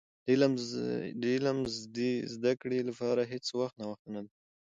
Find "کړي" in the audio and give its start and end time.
2.61-2.79